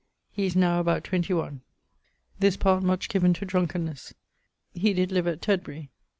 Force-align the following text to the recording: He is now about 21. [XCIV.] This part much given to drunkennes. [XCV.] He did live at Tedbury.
He 0.31 0.47
is 0.47 0.55
now 0.55 0.79
about 0.79 1.03
21. 1.03 1.57
[XCIV.] 1.57 1.61
This 2.39 2.57
part 2.57 2.81
much 2.81 3.07
given 3.07 3.35
to 3.35 3.45
drunkennes. 3.45 4.15
[XCV.] 4.75 4.81
He 4.81 4.93
did 4.95 5.11
live 5.11 5.27
at 5.27 5.43
Tedbury. 5.43 5.89